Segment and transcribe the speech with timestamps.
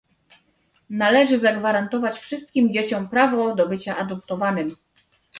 [0.89, 4.75] Należy zagwarantować wszystkim dzieciom prawo do bycia adoptowanym